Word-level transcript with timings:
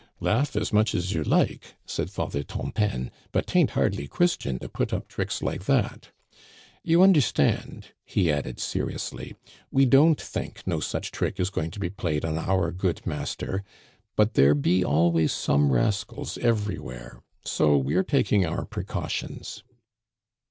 "Laugh 0.29 0.55
as 0.55 0.73
much 0.73 0.95
as 0.95 1.13
you 1.13 1.23
like," 1.23 1.75
said 1.85 2.09
Father 2.09 2.41
Tontaine," 2.41 3.11
but 3.31 3.45
t'ain't 3.45 3.69
hardly 3.77 4.07
Christian 4.07 4.57
to 4.57 4.67
put 4.67 4.91
up 4.91 5.07
tricks 5.07 5.43
like 5.43 5.65
that. 5.65 6.09
You 6.81 7.03
understand," 7.03 7.89
he 8.03 8.31
added 8.31 8.59
seriously," 8.59 9.35
we 9.71 9.85
don't 9.85 10.19
think 10.19 10.65
no 10.65 10.79
such 10.79 11.11
trick 11.11 11.39
is 11.39 11.51
going 11.51 11.69
to 11.69 11.79
be 11.79 11.91
played 11.91 12.25
on 12.25 12.39
our 12.39 12.71
good 12.71 13.05
master; 13.05 13.63
but 14.15 14.33
there 14.33 14.55
be 14.55 14.83
always 14.83 15.31
some 15.31 15.71
rascals 15.71 16.35
everywhere, 16.39 17.21
so 17.45 17.77
we're 17.77 18.01
taking 18.03 18.43
our 18.43 18.65
precautions." 18.65 19.63